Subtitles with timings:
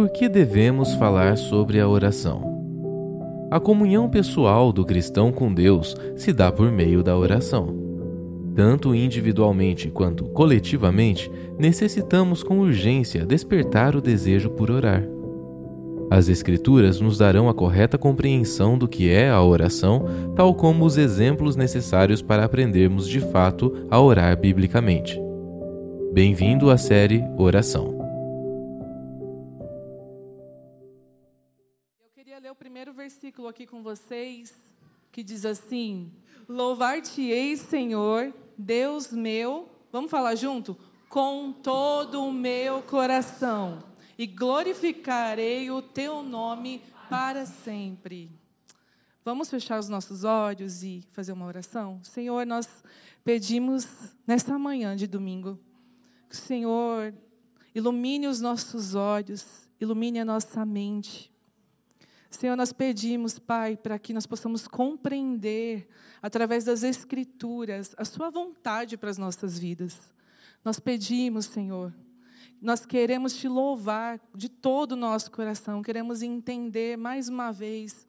[0.00, 2.42] Por que devemos falar sobre a oração?
[3.50, 7.76] A comunhão pessoal do cristão com Deus se dá por meio da oração.
[8.56, 15.06] Tanto individualmente quanto coletivamente, necessitamos com urgência despertar o desejo por orar.
[16.10, 20.96] As Escrituras nos darão a correta compreensão do que é a oração, tal como os
[20.96, 25.20] exemplos necessários para aprendermos de fato a orar biblicamente.
[26.14, 27.99] Bem-vindo à série Oração.
[33.30, 34.52] Versículo aqui com vocês,
[35.12, 36.10] que diz assim:
[36.48, 40.76] Louvar-te-ei, Senhor, Deus meu, vamos falar junto?
[41.08, 43.84] Com todo o meu coração
[44.18, 48.32] e glorificarei o teu nome para sempre.
[49.24, 52.00] Vamos fechar os nossos olhos e fazer uma oração?
[52.02, 52.68] Senhor, nós
[53.22, 53.86] pedimos
[54.26, 55.56] nesta manhã de domingo
[56.28, 57.14] que o Senhor
[57.72, 61.29] ilumine os nossos olhos, ilumine a nossa mente.
[62.30, 65.88] Senhor, nós pedimos, Pai, para que nós possamos compreender,
[66.22, 69.98] através das Escrituras, a Sua vontade para as nossas vidas.
[70.64, 71.92] Nós pedimos, Senhor,
[72.62, 78.06] nós queremos te louvar de todo o nosso coração, queremos entender mais uma vez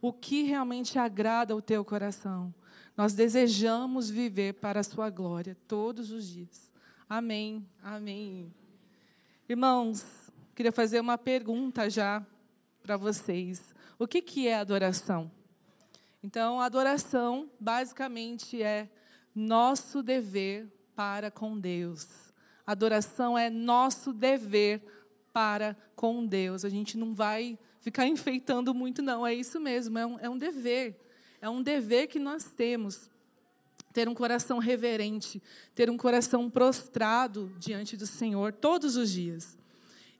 [0.00, 2.52] o que realmente agrada o teu coração.
[2.96, 6.70] Nós desejamos viver para a sua glória todos os dias.
[7.08, 7.66] Amém.
[7.82, 8.52] Amém.
[9.48, 10.04] Irmãos,
[10.54, 12.26] queria fazer uma pergunta já
[12.82, 13.74] para vocês.
[13.98, 15.30] O que, que é adoração?
[16.22, 18.88] Então, adoração basicamente é
[19.34, 22.32] nosso dever para com Deus.
[22.66, 24.82] Adoração é nosso dever
[25.32, 26.64] para com Deus.
[26.64, 29.26] A gente não vai ficar enfeitando muito, não.
[29.26, 30.96] É isso mesmo, é um, é um dever.
[31.40, 33.10] É um dever que nós temos.
[33.92, 35.42] Ter um coração reverente,
[35.74, 39.58] ter um coração prostrado diante do Senhor todos os dias.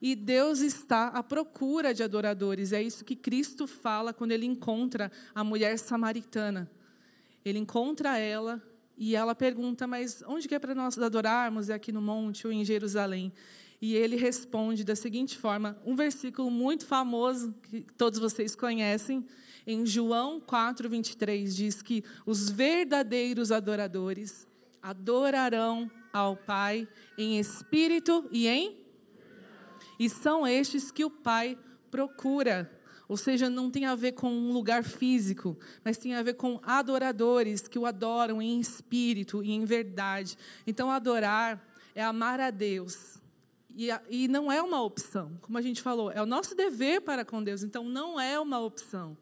[0.03, 2.73] E Deus está à procura de adoradores.
[2.73, 6.69] É isso que Cristo fala quando ele encontra a mulher samaritana.
[7.45, 8.61] Ele encontra ela
[8.99, 11.71] e ela pergunta, mas onde que é para nós adorarmos?
[11.71, 13.33] É aqui no monte ou em Jerusalém?
[13.81, 19.25] E ele responde da seguinte forma, um versículo muito famoso que todos vocês conhecem,
[19.65, 24.49] em João 4, 23, diz que os verdadeiros adoradores
[24.83, 28.82] adorarão ao Pai em espírito e em
[30.05, 31.57] e são estes que o Pai
[31.89, 32.69] procura.
[33.09, 36.61] Ou seja, não tem a ver com um lugar físico, mas tem a ver com
[36.65, 40.37] adoradores que o adoram em espírito e em verdade.
[40.67, 41.65] Então, adorar
[41.95, 43.21] é amar a Deus.
[43.77, 47.25] E, e não é uma opção, como a gente falou, é o nosso dever para
[47.25, 49.17] com Deus, então não é uma opção.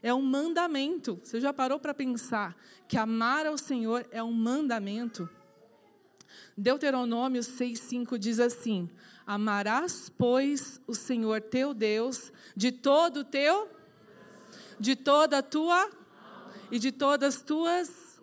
[0.00, 1.18] É um mandamento.
[1.24, 2.56] Você já parou para pensar
[2.86, 5.28] que amar ao Senhor é um mandamento?
[6.56, 8.88] Deuteronômio 6,5 diz assim:
[9.34, 13.66] Amarás, pois, o Senhor teu Deus de todo o teu,
[14.78, 15.90] de toda a tua
[16.70, 18.20] e de todas as tuas.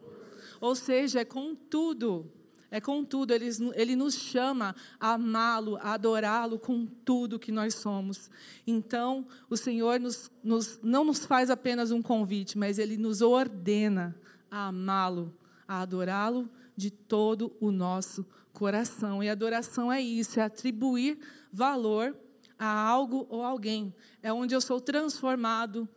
[0.61, 2.31] Ou seja, é com tudo.
[2.69, 7.73] É com tudo, ele, ele nos chama a amá-lo, a adorá-lo com tudo que nós
[7.73, 8.29] somos.
[8.67, 14.15] Então, o Senhor nos, nos, não nos faz apenas um convite, mas Ele nos ordena
[14.51, 15.35] a amá-lo,
[15.67, 16.47] a adorá-lo
[16.77, 18.23] de todo o nosso
[18.53, 19.23] coração.
[19.23, 21.17] E adoração é isso, é atribuir
[21.51, 22.15] valor
[22.57, 23.93] a algo ou alguém.
[24.21, 25.87] É onde eu sou transformado,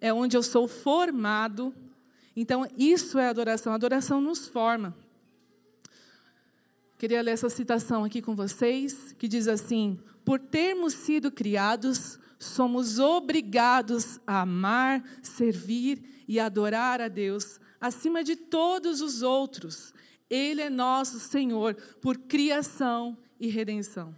[0.00, 1.74] é onde eu sou formado.
[2.34, 3.72] Então, isso é adoração.
[3.72, 4.96] Adoração nos forma.
[6.98, 12.98] Queria ler essa citação aqui com vocês, que diz assim: Por termos sido criados, somos
[12.98, 19.92] obrigados a amar, servir e adorar a Deus acima de todos os outros,
[20.28, 24.14] ele é nosso Senhor por criação e redenção.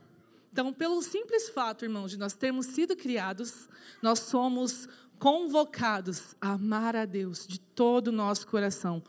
[0.52, 3.68] Então, pelo simples fato, irmãos, de nós termos sido criados,
[4.02, 4.88] nós somos
[5.18, 9.02] convocados a amar a Deus de todo o nosso coração,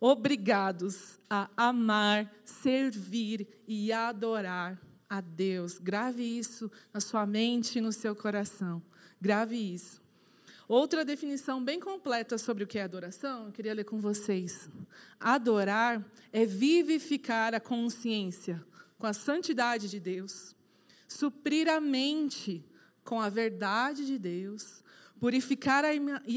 [0.00, 4.78] obrigados a amar, servir e adorar
[5.08, 5.78] a Deus.
[5.78, 8.82] Grave isso na sua mente e no seu coração.
[9.20, 10.01] Grave isso.
[10.72, 14.70] Outra definição bem completa sobre o que é adoração, eu queria ler com vocês.
[15.20, 16.02] Adorar
[16.32, 18.64] é vivificar a consciência
[18.98, 20.56] com a santidade de Deus,
[21.06, 22.64] suprir a mente
[23.04, 24.82] com a verdade de Deus,
[25.20, 25.90] purificar a,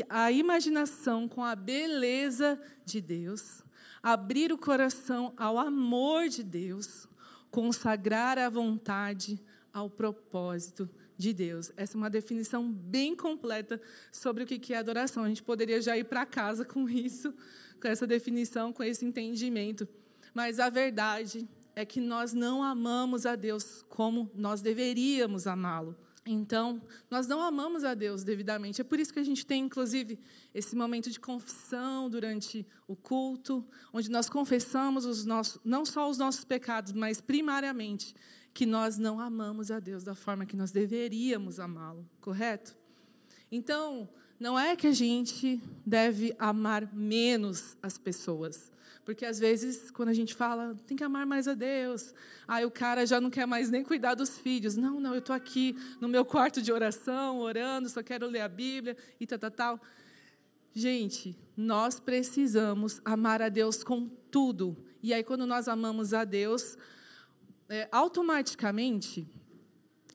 [0.09, 3.63] a imaginação com a beleza de Deus,
[4.03, 7.07] abrir o coração ao amor de Deus,
[7.49, 9.41] consagrar a vontade
[9.71, 11.71] ao propósito de Deus.
[11.77, 13.81] Essa é uma definição bem completa
[14.11, 15.23] sobre o que é adoração.
[15.23, 17.33] A gente poderia já ir para casa com isso,
[17.81, 19.87] com essa definição, com esse entendimento.
[20.33, 25.95] Mas a verdade é que nós não amamos a Deus como nós deveríamos amá-lo.
[26.27, 28.81] Então, nós não amamos a Deus devidamente.
[28.81, 30.17] É por isso que a gente tem, inclusive,
[30.55, 33.63] esse momento de confissão durante o culto,
[33.93, 38.15] onde nós confessamos os nossos, não só os nossos pecados, mas primariamente
[38.55, 42.73] que nós não amamos a Deus da forma que nós deveríamos amá-lo, correto?
[43.51, 44.07] Então,
[44.39, 48.71] não é que a gente deve amar menos as pessoas.
[49.03, 52.13] Porque às vezes, quando a gente fala, tem que amar mais a Deus,
[52.47, 54.77] aí o cara já não quer mais nem cuidar dos filhos.
[54.77, 58.47] Não, não, eu estou aqui no meu quarto de oração, orando, só quero ler a
[58.47, 59.81] Bíblia e tal, tal, tal.
[60.73, 64.77] Gente, nós precisamos amar a Deus com tudo.
[65.03, 66.77] E aí, quando nós amamos a Deus,
[67.69, 69.27] é, automaticamente,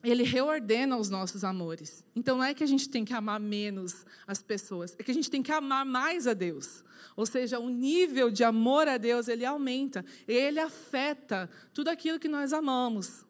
[0.03, 2.05] ele reordena os nossos amores.
[2.17, 5.15] Então, não é que a gente tem que amar menos as pessoas, é que a
[5.15, 6.83] gente tem que amar mais a Deus.
[7.17, 10.05] Ou seja, o nível de amor a Deus, ele aumenta.
[10.27, 13.27] Ele afeta tudo aquilo que nós amamos.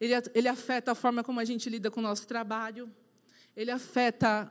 [0.00, 2.90] Ele, ele afeta a forma como a gente lida com o nosso trabalho.
[3.56, 4.50] Ele afeta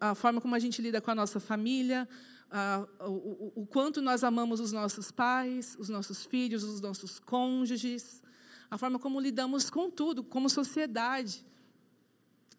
[0.00, 2.08] a forma como a gente lida com a nossa família,
[2.52, 8.22] a, o, o, quanto nós amamos os nossos pais, os nossos filhos, os nossos cônjuges,
[8.70, 11.44] a forma como lidamos com tudo, como sociedade.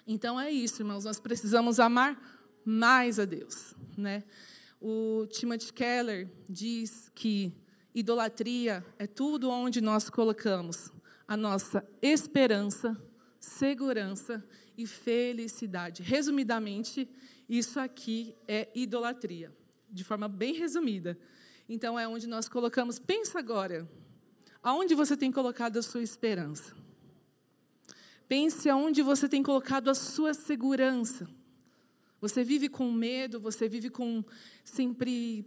[0.08, 2.20] Então é isso, irmãos, nós precisamos amar
[2.66, 4.24] mais a Deus, né?
[4.82, 7.54] O Timothy Keller diz que
[7.94, 10.92] idolatria é tudo onde nós colocamos
[11.28, 13.00] a nossa esperança,
[13.40, 14.44] segurança
[14.78, 16.02] e felicidade.
[16.02, 17.08] Resumidamente,
[17.48, 19.56] isso aqui é idolatria,
[19.94, 21.18] de forma bem resumida.
[21.70, 23.00] Então, é onde nós colocamos.
[23.00, 23.88] Pensa agora,
[24.62, 26.76] aonde você tem colocado a sua esperança?
[28.28, 31.30] Pense aonde você tem colocado a sua segurança.
[32.20, 34.24] Você vive com medo, você vive com
[34.64, 35.46] sempre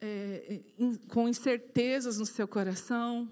[0.00, 3.28] é, in, com incertezas no seu coração.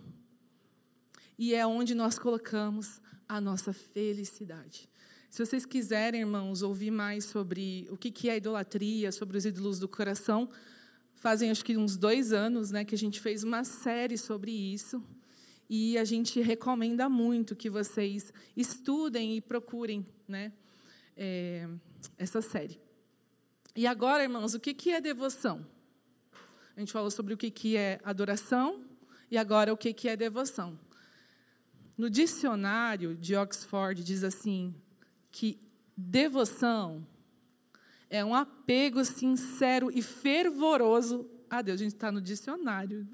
[1.39, 4.89] E é onde nós colocamos a nossa felicidade.
[5.37, 9.87] Se vocês quiserem, irmãos, ouvir mais sobre o que é idolatria, sobre os ídolos do
[9.87, 10.49] coração,
[11.15, 15.05] fazem acho que uns dois anos né, que a gente fez uma série sobre isso.
[15.69, 20.55] E a gente recomenda muito que vocês estudem e procurem né,
[21.15, 21.69] é,
[22.17, 22.81] essa série.
[23.77, 25.67] E agora, irmãos, o que é devoção?
[26.75, 28.87] A gente falou sobre o que é adoração
[29.31, 30.81] e agora o que é devoção.
[31.95, 34.75] No dicionário de Oxford diz assim
[35.37, 35.61] que
[35.95, 37.07] devoção
[38.09, 41.79] é um apego sincero e fervoroso a Deus.
[41.79, 43.07] A gente está no dicionário.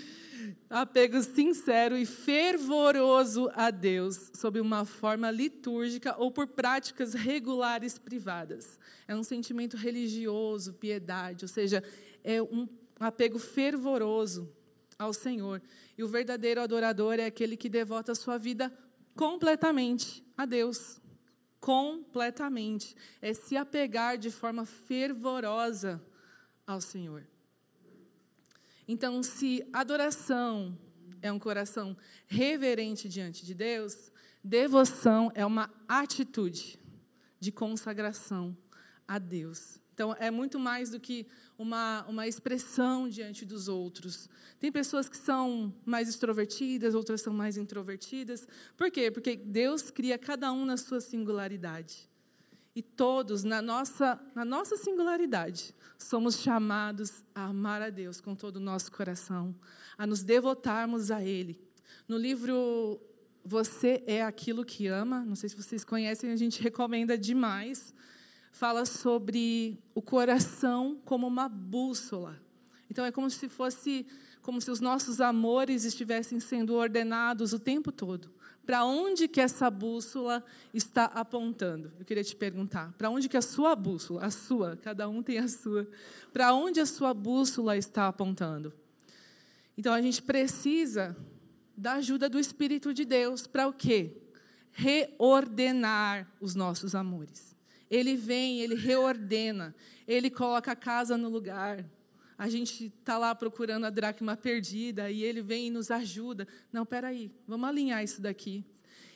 [0.70, 8.78] apego sincero e fervoroso a Deus, sob uma forma litúrgica ou por práticas regulares privadas.
[9.06, 11.84] É um sentimento religioso, piedade, ou seja,
[12.24, 12.66] é um
[12.98, 14.50] apego fervoroso
[14.98, 15.60] ao Senhor.
[15.98, 18.72] E o verdadeiro adorador é aquele que devota sua vida
[19.14, 20.99] completamente a Deus.
[21.60, 22.96] Completamente.
[23.20, 26.02] É se apegar de forma fervorosa
[26.66, 27.26] ao Senhor.
[28.88, 30.76] Então, se adoração
[31.22, 31.96] é um coração
[32.26, 34.10] reverente diante de Deus,
[34.42, 36.78] devoção é uma atitude
[37.38, 38.56] de consagração
[39.06, 39.80] a Deus.
[40.00, 41.26] Então, é muito mais do que
[41.58, 44.30] uma, uma expressão diante dos outros.
[44.58, 48.48] Tem pessoas que são mais extrovertidas, outras são mais introvertidas.
[48.78, 49.10] Por quê?
[49.10, 52.08] Porque Deus cria cada um na sua singularidade.
[52.74, 58.56] E todos, na nossa, na nossa singularidade, somos chamados a amar a Deus com todo
[58.56, 59.54] o nosso coração,
[59.98, 61.60] a nos devotarmos a Ele.
[62.08, 62.98] No livro
[63.44, 67.92] Você é Aquilo que Ama, não sei se vocês conhecem, a gente recomenda demais,
[68.50, 72.40] fala sobre o coração como uma bússola.
[72.90, 74.06] Então é como se fosse,
[74.42, 78.30] como se os nossos amores estivessem sendo ordenados o tempo todo.
[78.66, 81.92] Para onde que essa bússola está apontando?
[81.98, 82.92] Eu queria te perguntar.
[82.92, 85.88] Para onde que a sua bússola, a sua, cada um tem a sua.
[86.32, 88.72] Para onde a sua bússola está apontando?
[89.76, 91.16] Então a gente precisa
[91.76, 94.16] da ajuda do Espírito de Deus para o quê?
[94.70, 97.49] Reordenar os nossos amores.
[97.90, 99.74] Ele vem, ele reordena,
[100.06, 101.84] ele coloca a casa no lugar,
[102.40, 106.48] a gente está lá procurando a dracma perdida e ele vem e nos ajuda.
[106.72, 108.64] Não, peraí, vamos alinhar isso daqui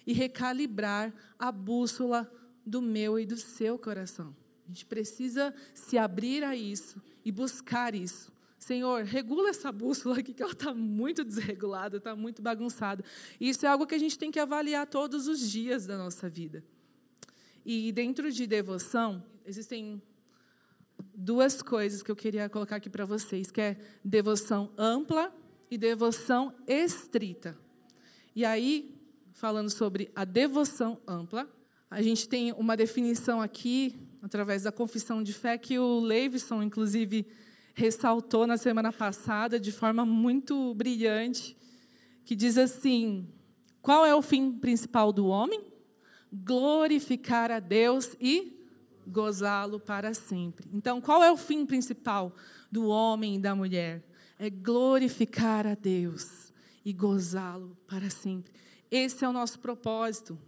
[0.07, 2.31] e recalibrar a bússola
[2.67, 4.37] do meu e do seu coração.
[4.67, 8.31] A gente precisa se abrir a isso e buscar isso.
[8.59, 13.03] Senhor, regula essa bússola aqui, que ela está muito desregulada, está muito bagunçada.
[13.41, 16.63] Isso é algo que a gente tem que avaliar todos os dias da nossa vida.
[17.65, 20.03] E dentro de devoção, existem
[21.15, 25.35] duas coisas que eu queria colocar aqui para vocês, que é devoção ampla
[25.71, 27.57] e devoção estrita.
[28.37, 28.95] E aí,
[29.33, 31.49] falando sobre a devoção ampla,
[31.95, 37.25] A gente tem uma definição aqui, através da confissão de fé, que o Leivson, inclusive,
[37.73, 41.57] ressaltou na semana passada de forma muito brilhante,
[42.25, 43.29] que diz assim:
[43.81, 45.63] qual é o fim principal do homem?
[46.35, 48.59] Glorificar a Deus e
[49.07, 50.69] gozá-lo para sempre.
[50.73, 52.35] Então, qual é o fim principal
[52.71, 54.03] do homem e da mulher?
[54.39, 56.53] É glorificar a Deus
[56.85, 58.53] e gozá-lo para sempre.
[58.91, 60.39] Esse é o nosso propósito.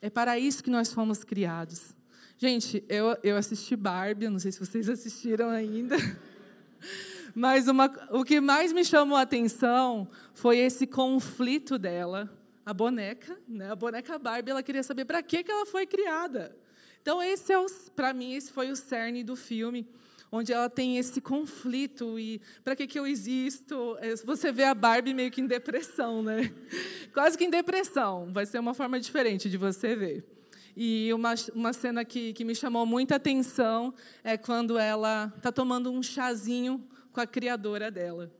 [0.00, 1.94] É para isso que nós fomos criados.
[2.36, 5.96] Gente, eu, eu assisti Barbie, não sei se vocês assistiram ainda.
[7.34, 12.30] Mas uma, o que mais me chamou a atenção foi esse conflito dela,
[12.64, 13.70] a boneca, né?
[13.70, 16.56] a boneca Barbie, ela queria saber para que, que ela foi criada.
[17.00, 17.56] Então, esse é
[17.96, 19.88] para mim, esse foi o cerne do filme,
[20.30, 23.96] onde ela tem esse conflito e para que, que eu existo?
[24.00, 26.52] É, você vê a Barbie meio que em depressão, né?
[27.12, 28.32] Quase que em depressão.
[28.32, 30.24] Vai ser uma forma diferente de você ver.
[30.76, 33.92] E uma, uma cena que, que me chamou muita atenção
[34.24, 38.32] é quando ela está tomando um chazinho com a criadora dela.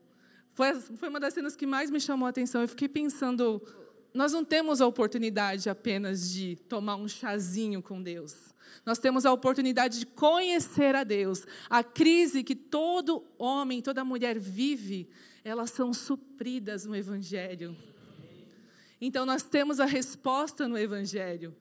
[0.54, 2.62] Foi, foi uma das cenas que mais me chamou a atenção.
[2.62, 3.62] Eu fiquei pensando,
[4.14, 8.52] nós não temos a oportunidade apenas de tomar um chazinho com Deus.
[8.84, 11.46] Nós temos a oportunidade de conhecer a Deus.
[11.68, 15.08] A crise que todo homem, toda mulher vive,
[15.44, 17.76] elas são supridas no Evangelho.
[19.00, 21.54] Então, nós temos a resposta no Evangelho.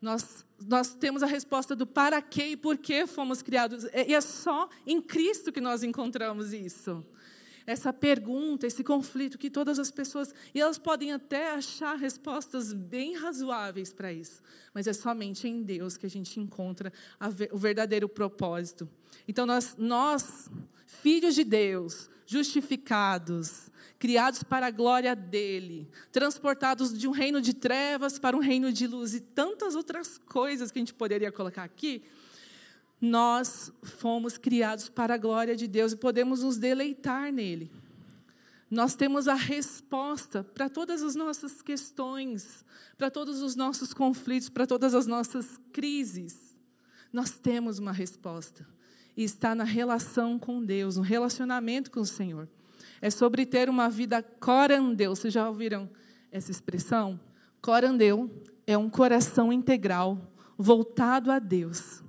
[0.00, 3.84] Nós, nós temos a resposta do para quê e por que fomos criados.
[3.84, 7.04] E é só em Cristo que nós encontramos isso.
[7.66, 10.34] Essa pergunta, esse conflito que todas as pessoas.
[10.54, 14.42] E elas podem até achar respostas bem razoáveis para isso.
[14.74, 18.88] Mas é somente em Deus que a gente encontra a, o verdadeiro propósito.
[19.26, 20.50] Então, nós, nós,
[20.86, 28.18] filhos de Deus, justificados, criados para a glória dele, transportados de um reino de trevas
[28.18, 32.02] para um reino de luz e tantas outras coisas que a gente poderia colocar aqui,
[33.04, 37.70] nós fomos criados para a glória de Deus e podemos nos deleitar nele.
[38.70, 42.64] Nós temos a resposta para todas as nossas questões,
[42.98, 46.56] para todos os nossos conflitos, para todas as nossas crises.
[47.12, 48.66] Nós temos uma resposta.
[49.16, 52.48] E está na relação com Deus, no relacionamento com o Senhor
[53.00, 55.14] é sobre ter uma vida corandeu.
[55.14, 55.88] Vocês já ouviram
[56.30, 57.20] essa expressão?
[57.60, 58.30] Corandeu
[58.66, 60.18] é um coração integral
[60.56, 62.02] voltado a Deus,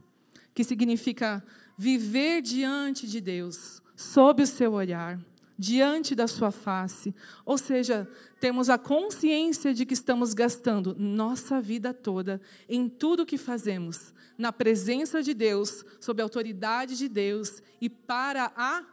[0.56, 1.46] que significa
[1.78, 5.20] viver diante de Deus, sob o seu olhar,
[5.58, 7.14] diante da sua face.
[7.46, 8.10] Ou seja,
[8.40, 14.52] temos a consciência de que estamos gastando nossa vida toda em tudo que fazemos, na
[14.52, 18.84] presença de Deus, sob a autoridade de Deus e para a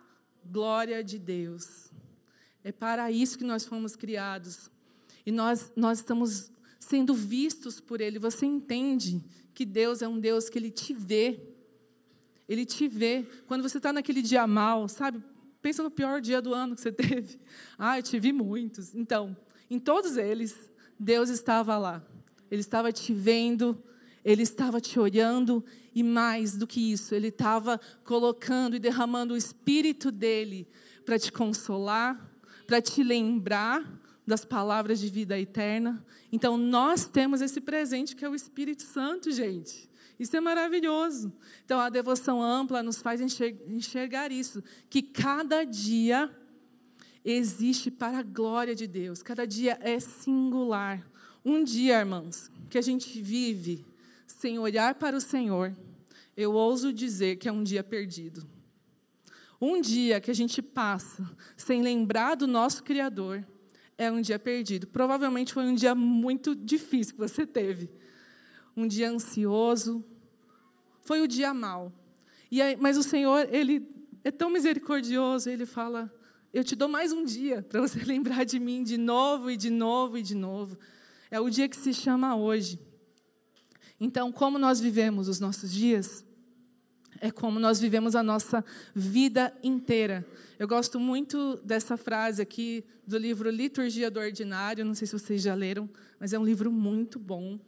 [0.44, 1.90] glória de Deus.
[2.64, 4.70] É para isso que nós fomos criados.
[5.24, 8.18] E nós, nós estamos sendo vistos por Ele.
[8.18, 9.22] Você entende
[9.54, 11.40] que Deus é um Deus que Ele te vê.
[12.52, 13.26] Ele te vê.
[13.46, 15.22] Quando você está naquele dia mal, sabe?
[15.62, 17.40] Pensa no pior dia do ano que você teve.
[17.78, 18.94] Ah, eu tive muitos.
[18.94, 19.34] Então,
[19.70, 22.04] em todos eles, Deus estava lá.
[22.50, 23.82] Ele estava te vendo,
[24.22, 29.36] Ele estava te olhando, e mais do que isso, Ele estava colocando e derramando o
[29.36, 30.68] Espírito dele
[31.06, 32.30] para te consolar,
[32.66, 33.82] para te lembrar
[34.26, 36.04] das palavras de vida eterna.
[36.30, 39.90] Então, nós temos esse presente que é o Espírito Santo, gente.
[40.22, 41.32] Isso é maravilhoso.
[41.64, 46.30] Então, a devoção ampla nos faz enxergar isso, que cada dia
[47.24, 51.04] existe para a glória de Deus, cada dia é singular.
[51.44, 53.84] Um dia, irmãos, que a gente vive
[54.28, 55.76] sem olhar para o Senhor,
[56.36, 58.46] eu ouso dizer que é um dia perdido.
[59.60, 63.44] Um dia que a gente passa sem lembrar do nosso Criador
[63.98, 64.86] é um dia perdido.
[64.86, 67.90] Provavelmente foi um dia muito difícil que você teve.
[68.76, 70.04] Um dia ansioso.
[71.02, 71.92] Foi o dia mau.
[72.50, 73.88] E aí, mas o Senhor, Ele
[74.24, 76.12] é tão misericordioso, Ele fala:
[76.52, 79.70] Eu te dou mais um dia para você lembrar de mim de novo e de
[79.70, 80.78] novo e de novo.
[81.30, 82.78] É o dia que se chama hoje.
[84.00, 86.24] Então, como nós vivemos os nossos dias?
[87.22, 90.26] é como nós vivemos a nossa vida inteira.
[90.58, 95.40] Eu gosto muito dessa frase aqui do livro Liturgia do Ordinário, não sei se vocês
[95.40, 97.60] já leram, mas é um livro muito bom,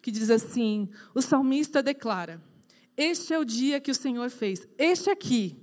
[0.00, 2.40] que diz assim: o salmista declara:
[3.02, 5.56] Este é o dia que o Senhor fez, este aqui.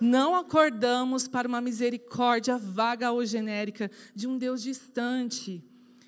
[0.00, 5.60] Não acordamos para uma misericórdia vaga ou genérica de um Deus distante.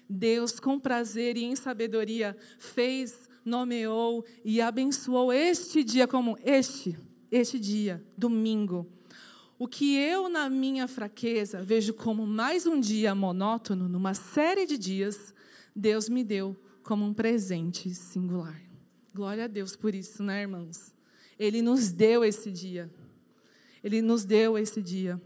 [0.09, 6.97] Deus, com prazer e em sabedoria, fez nomeou e abençoou este dia como este,
[7.33, 8.87] este dia, domingo.
[9.59, 14.79] O que eu, na minha fraqueza, vejo como mais um dia monótono, numa série de
[14.79, 15.35] dias,
[15.75, 18.64] Deus me deu como um presente singular.
[19.15, 20.93] Glória a Deus por isso, né, irmãos?
[21.39, 22.91] Ele nos deu esse dia.
[23.81, 25.23] Ele nos deu esse dia.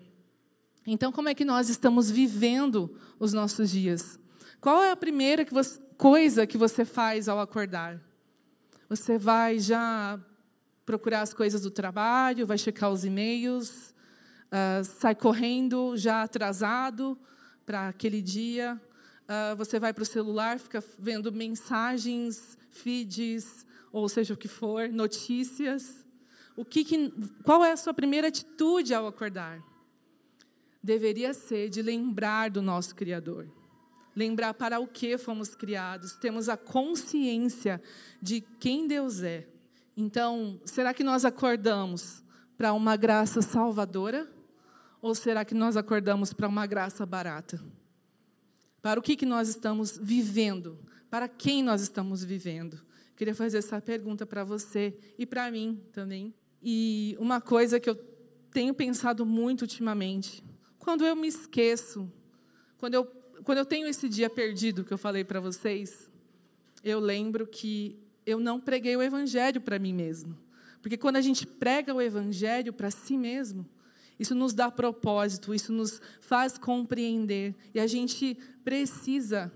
[0.86, 4.20] Então, como é que nós estamos vivendo os nossos dias?
[4.60, 7.98] Qual é a primeira que você, coisa que você faz ao acordar?
[8.90, 10.20] Você vai já
[10.84, 13.94] procurar as coisas do trabalho, vai checar os e-mails,
[14.52, 17.18] uh, sai correndo já atrasado
[17.64, 18.78] para aquele dia.
[19.22, 24.88] Uh, você vai para o celular, fica vendo mensagens, feeds, ou seja o que for,
[24.88, 26.06] notícias.
[26.56, 27.12] O que, que
[27.44, 29.62] qual é a sua primeira atitude ao acordar?
[30.82, 33.48] Deveria ser de lembrar do nosso Criador
[34.18, 37.80] lembrar para o que fomos criados, temos a consciência
[38.20, 39.46] de quem Deus é.
[39.96, 42.24] Então, será que nós acordamos
[42.56, 44.28] para uma graça salvadora?
[45.00, 47.64] Ou será que nós acordamos para uma graça barata?
[48.82, 50.80] Para o que, que nós estamos vivendo?
[51.08, 52.84] Para quem nós estamos vivendo?
[53.18, 56.32] Queria fazer essa pergunta para você e para mim também.
[56.62, 57.96] E uma coisa que eu
[58.52, 60.44] tenho pensado muito ultimamente,
[60.78, 62.08] quando eu me esqueço,
[62.78, 63.04] quando eu
[63.42, 66.08] quando eu tenho esse dia perdido que eu falei para vocês,
[66.84, 70.38] eu lembro que eu não preguei o evangelho para mim mesmo.
[70.80, 73.68] Porque quando a gente prega o evangelho para si mesmo,
[74.16, 77.56] isso nos dá propósito, isso nos faz compreender.
[77.74, 79.50] E a gente precisa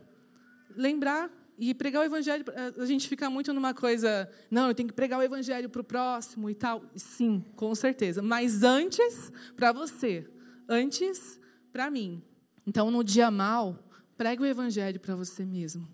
[0.75, 1.31] lembrar
[1.71, 2.45] e pregar o evangelho.
[2.77, 5.85] A gente fica muito numa coisa, não, eu tenho que pregar o evangelho para o
[5.85, 6.83] próximo e tal.
[6.97, 8.21] Sim, com certeza.
[8.21, 10.29] Mas antes, para você.
[10.69, 11.39] Antes,
[11.73, 12.21] para mim.
[12.67, 13.79] Então, no dia mal,
[14.17, 15.89] pregue o evangelho para você mesmo.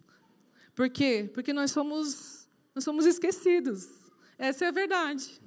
[0.75, 1.31] Por quê?
[1.35, 3.87] Porque nós somos, nós somos esquecidos.
[4.39, 5.39] Essa é a verdade.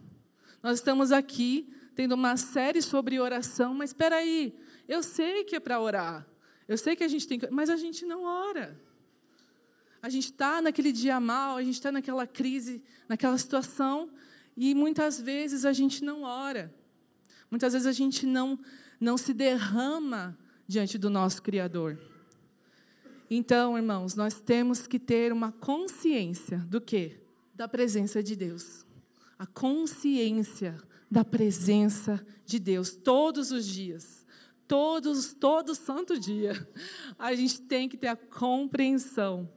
[0.62, 4.56] Nós estamos aqui tendo uma série sobre oração, mas espera aí,
[4.88, 6.28] eu sei que é para orar.
[6.68, 8.80] Eu sei que a gente tem que, mas a gente não ora.
[10.02, 14.10] A gente está naquele dia mal, a gente está naquela crise, naquela situação,
[14.58, 16.74] e muitas vezes a gente não ora.
[17.52, 18.58] Muitas vezes a gente não,
[19.00, 20.38] não se derrama
[20.68, 22.00] diante do nosso Criador.
[23.30, 27.22] Então, irmãos, nós temos que ter uma consciência do quê?
[27.54, 28.86] Da presença de Deus.
[29.38, 34.26] A consciência da presença de Deus todos os dias.
[34.68, 36.68] Todos, todo santo dia.
[37.20, 39.50] A gente tem que ter a compreensão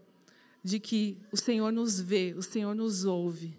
[0.64, 3.54] de que o Senhor nos vê, o Senhor nos ouve.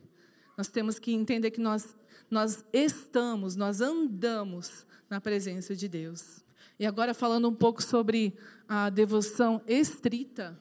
[0.57, 1.95] Nós temos que entender que nós,
[2.31, 6.43] nós estamos, nós andamos na presença de Deus.
[6.79, 8.33] E agora falando um pouco sobre
[8.67, 10.59] a devoção estrita,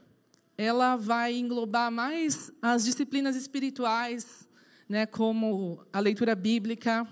[0.57, 4.47] ela vai englobar mais as disciplinas espirituais,
[4.87, 7.09] né, como a leitura bíblica,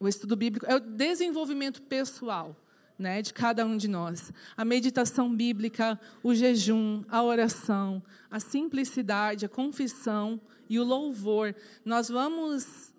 [0.00, 2.56] o estudo bíblico, é o desenvolvimento pessoal,
[2.98, 4.32] né, de cada um de nós.
[4.56, 11.54] A meditação bíblica, o jejum, a oração, a simplicidade, a confissão e o louvor.
[11.84, 12.92] Nós vamos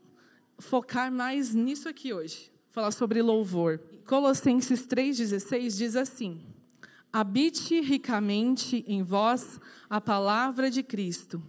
[0.59, 3.79] focar mais nisso aqui hoje, falar sobre louvor.
[4.05, 6.41] Colossenses 3,16 diz assim:
[7.11, 11.41] Habite ricamente em vós a palavra de Cristo.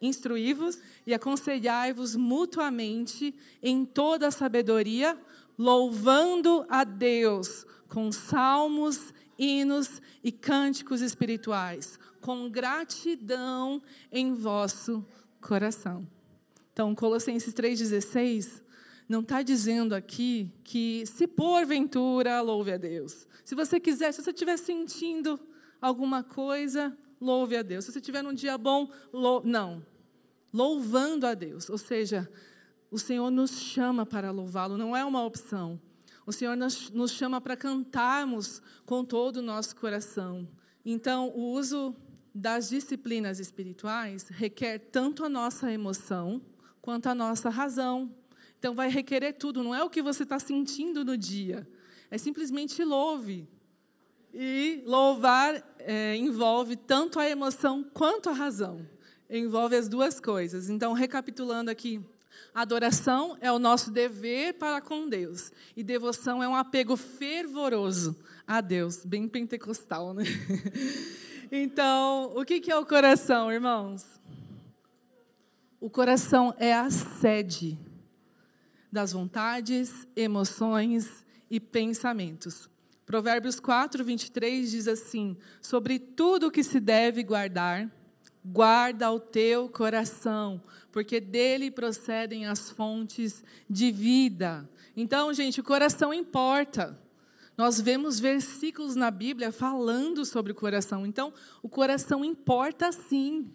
[0.00, 5.18] Instruí-vos e aconselhai-vos mutuamente em toda a sabedoria,
[5.56, 13.82] louvando a Deus com salmos, hinos e cânticos espirituais, com gratidão
[14.12, 15.04] em vosso
[15.40, 16.06] coração.
[16.72, 18.62] Então, Colossenses 3,16
[19.08, 23.26] não está dizendo aqui que, se porventura, louve a Deus.
[23.44, 25.40] Se você quiser, se você estiver sentindo
[25.80, 27.84] alguma coisa, louve a Deus.
[27.84, 29.42] Se você estiver num dia bom, lou...
[29.44, 29.84] não.
[30.52, 31.68] Louvando a Deus.
[31.68, 32.30] Ou seja,
[32.90, 35.80] o Senhor nos chama para louvá-lo, não é uma opção.
[36.26, 40.48] O Senhor nos, nos chama para cantarmos com todo o nosso coração.
[40.84, 41.94] Então, o uso
[42.34, 46.40] das disciplinas espirituais requer tanto a nossa emoção
[46.80, 48.14] quanto a nossa razão,
[48.58, 51.68] então vai requerer tudo, não é o que você está sentindo no dia,
[52.10, 53.48] é simplesmente louve.
[54.32, 58.86] E louvar é, envolve tanto a emoção quanto a razão.
[59.28, 60.70] Envolve as duas coisas.
[60.70, 62.00] Então, recapitulando aqui,
[62.54, 65.52] adoração é o nosso dever para com Deus.
[65.76, 69.04] E devoção é um apego fervoroso a Deus.
[69.04, 70.24] Bem pentecostal, né?
[71.50, 74.04] Então, o que é o coração, irmãos?
[75.80, 77.78] O coração é a sede
[78.92, 82.68] das vontades, emoções e pensamentos.
[83.08, 87.90] Provérbios 4, 23 diz assim: Sobre tudo que se deve guardar,
[88.44, 94.68] guarda o teu coração, porque dele procedem as fontes de vida.
[94.94, 97.02] Então, gente, o coração importa.
[97.56, 101.06] Nós vemos versículos na Bíblia falando sobre o coração.
[101.06, 103.50] Então, o coração importa sim.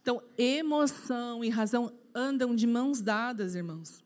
[0.00, 4.02] Então, emoção e razão andam de mãos dadas, irmãos.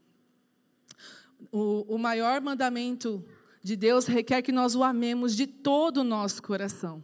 [1.53, 3.25] O, o maior mandamento
[3.62, 7.03] de Deus requer que nós o amemos de todo o nosso coração.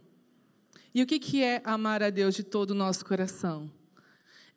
[0.93, 3.71] E o que, que é amar a Deus de todo o nosso coração?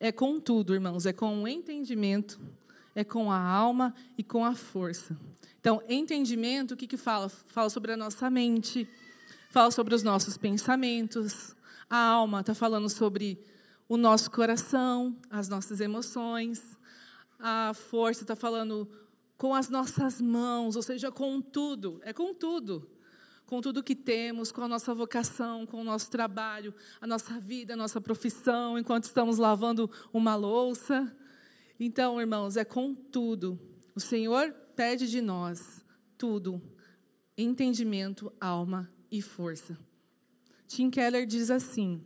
[0.00, 2.40] É com tudo, irmãos, é com o entendimento,
[2.94, 5.16] é com a alma e com a força.
[5.60, 7.28] Então, entendimento, o que, que fala?
[7.28, 8.88] Fala sobre a nossa mente,
[9.50, 11.54] fala sobre os nossos pensamentos.
[11.88, 13.38] A alma está falando sobre
[13.88, 16.76] o nosso coração, as nossas emoções.
[17.38, 18.88] A força está falando
[19.42, 22.00] com as nossas mãos, ou seja, com tudo.
[22.04, 22.88] É com tudo.
[23.44, 27.74] Com tudo que temos, com a nossa vocação, com o nosso trabalho, a nossa vida,
[27.74, 31.12] a nossa profissão, enquanto estamos lavando uma louça.
[31.80, 33.58] Então, irmãos, é com tudo.
[33.96, 35.84] O Senhor pede de nós
[36.16, 36.62] tudo:
[37.36, 39.76] entendimento, alma e força.
[40.68, 42.00] Tim Keller diz assim: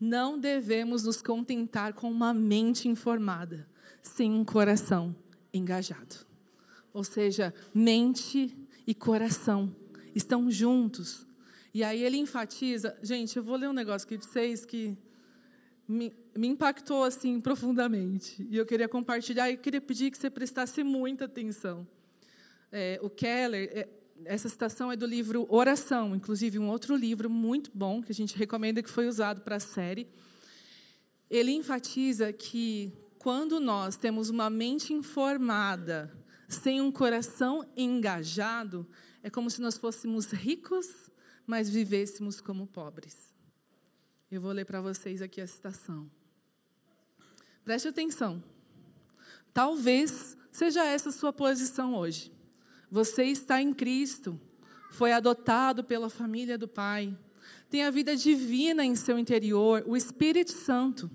[0.00, 3.68] não devemos nos contentar com uma mente informada,
[4.00, 5.14] sem um coração
[5.54, 6.16] engajado.
[6.92, 8.54] Ou seja, mente
[8.86, 9.74] e coração
[10.14, 11.26] estão juntos.
[11.72, 14.96] E aí ele enfatiza, gente, eu vou ler um negócio aqui de vocês que
[15.88, 18.46] me, me impactou assim profundamente.
[18.50, 21.86] E eu queria compartilhar e queria pedir que você prestasse muita atenção.
[22.70, 23.88] É, o Keller, é,
[24.24, 28.36] essa citação é do livro Oração, inclusive um outro livro muito bom que a gente
[28.36, 30.08] recomenda que foi usado para a série.
[31.28, 32.92] Ele enfatiza que
[33.24, 36.14] quando nós temos uma mente informada,
[36.46, 38.86] sem um coração engajado,
[39.22, 41.10] é como se nós fôssemos ricos,
[41.46, 43.34] mas vivêssemos como pobres.
[44.30, 46.10] Eu vou ler para vocês aqui a citação.
[47.64, 48.44] Preste atenção.
[49.54, 52.30] Talvez seja essa a sua posição hoje.
[52.90, 54.38] Você está em Cristo,
[54.90, 57.16] foi adotado pela família do Pai,
[57.70, 61.10] tem a vida divina em seu interior, o Espírito Santo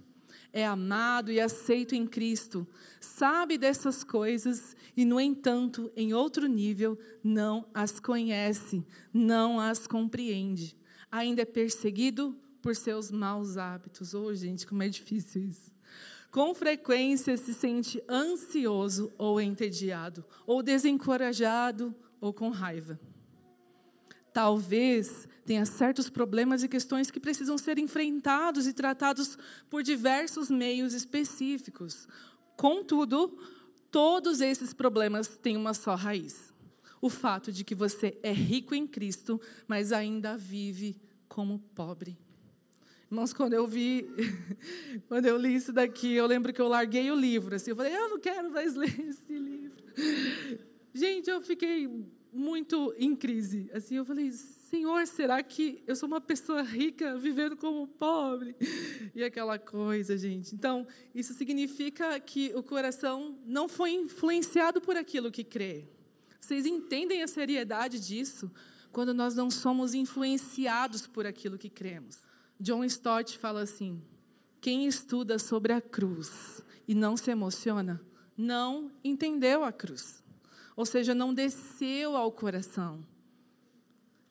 [0.51, 2.67] é amado e aceito em Cristo,
[2.99, 10.75] sabe dessas coisas e, no entanto, em outro nível, não as conhece, não as compreende.
[11.11, 14.13] Ainda é perseguido por seus maus hábitos.
[14.13, 15.71] Oh, gente, como é difícil isso.
[16.31, 22.99] Com frequência se sente ansioso ou entediado, ou desencorajado ou com raiva.
[24.33, 29.37] Talvez tenha certos problemas e questões que precisam ser enfrentados e tratados
[29.69, 32.07] por diversos meios específicos.
[32.55, 33.37] Contudo,
[33.89, 36.53] todos esses problemas têm uma só raiz:
[37.01, 42.17] o fato de que você é rico em Cristo, mas ainda vive como pobre.
[43.11, 44.07] Irmãos, quando eu vi,
[45.07, 47.55] quando eu li isso daqui, eu lembro que eu larguei o livro.
[47.55, 49.83] Assim, eu falei, eu não quero mais ler esse livro.
[50.93, 51.87] Gente, eu fiquei
[52.31, 53.69] muito em crise.
[53.73, 58.55] Assim, eu falei, Senhor, será que eu sou uma pessoa rica vivendo como pobre?
[59.15, 60.53] E aquela coisa, gente.
[60.53, 65.87] Então, isso significa que o coração não foi influenciado por aquilo que crê.
[66.39, 68.51] Vocês entendem a seriedade disso?
[68.91, 72.17] Quando nós não somos influenciados por aquilo que cremos.
[72.59, 74.01] John Stott fala assim:
[74.61, 78.01] quem estuda sobre a cruz e não se emociona,
[78.35, 80.18] não entendeu a cruz.
[80.79, 83.05] Ou seja, não desceu ao coração.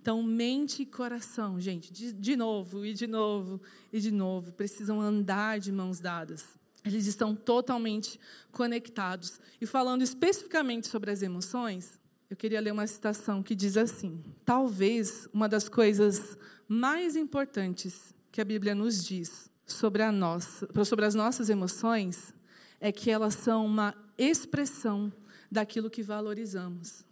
[0.00, 3.60] Então, mente e coração, gente, de, de novo, e de novo,
[3.92, 6.46] e de novo, precisam andar de mãos dadas.
[6.82, 8.18] Eles estão totalmente
[8.50, 9.38] conectados.
[9.60, 15.28] E falando especificamente sobre as emoções, eu queria ler uma citação que diz assim: Talvez
[15.34, 21.14] uma das coisas mais importantes que a Bíblia nos diz sobre, a nossa, sobre as
[21.14, 22.32] nossas emoções
[22.80, 25.12] é que elas são uma expressão
[25.50, 27.04] daquilo que valorizamos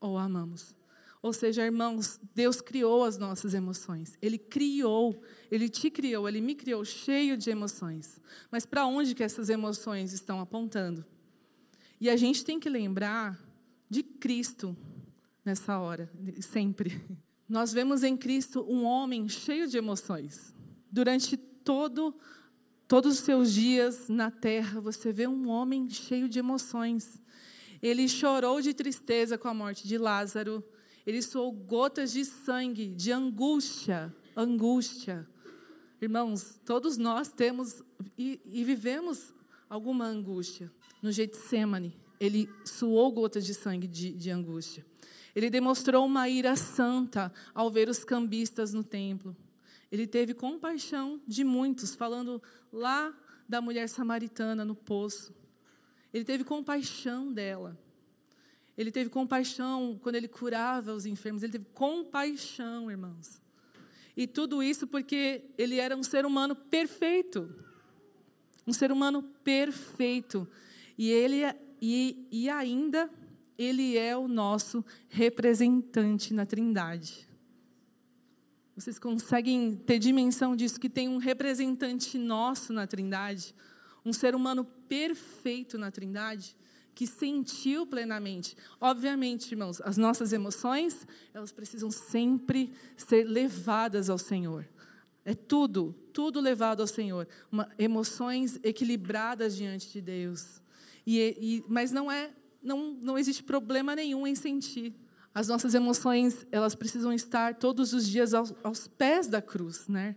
[0.00, 0.74] ou amamos.
[1.22, 4.16] Ou seja, irmãos, Deus criou as nossas emoções.
[4.22, 8.18] Ele criou, Ele te criou, Ele me criou cheio de emoções.
[8.50, 11.04] Mas para onde que essas emoções estão apontando?
[12.00, 13.38] E a gente tem que lembrar
[13.88, 14.74] de Cristo
[15.44, 16.98] nessa hora, sempre.
[17.46, 20.54] Nós vemos em Cristo um homem cheio de emoções.
[20.90, 22.14] Durante todo,
[22.88, 27.20] todos os seus dias na terra, você vê um homem cheio de emoções.
[27.82, 30.62] Ele chorou de tristeza com a morte de Lázaro.
[31.06, 35.26] Ele suou gotas de sangue, de angústia, angústia.
[36.00, 37.82] Irmãos, todos nós temos
[38.16, 39.32] e, e vivemos
[39.68, 40.70] alguma angústia.
[41.02, 44.84] No Getsemane, ele suou gotas de sangue de, de angústia.
[45.34, 49.34] Ele demonstrou uma ira santa ao ver os cambistas no templo.
[49.90, 53.14] Ele teve compaixão de muitos, falando lá
[53.48, 55.34] da mulher samaritana no poço.
[56.12, 57.78] Ele teve compaixão dela.
[58.76, 61.42] Ele teve compaixão quando ele curava os enfermos.
[61.42, 63.40] Ele teve compaixão, irmãos.
[64.16, 67.54] E tudo isso porque ele era um ser humano perfeito.
[68.66, 70.48] Um ser humano perfeito.
[70.96, 73.10] E ele é, e, e ainda
[73.56, 77.28] ele é o nosso representante na Trindade.
[78.74, 83.54] Vocês conseguem ter dimensão disso que tem um representante nosso na Trindade,
[84.04, 86.56] um ser humano perfeito na Trindade?
[86.92, 88.54] que sentiu plenamente.
[88.78, 94.68] Obviamente, irmãos, as nossas emoções, elas precisam sempre ser levadas ao Senhor.
[95.24, 97.26] É tudo, tudo levado ao Senhor.
[97.50, 100.60] Uma, emoções equilibradas diante de Deus.
[101.06, 104.94] E, e, mas não é, não, não existe problema nenhum em sentir.
[105.32, 110.16] As nossas emoções, elas precisam estar todos os dias aos, aos pés da cruz, né?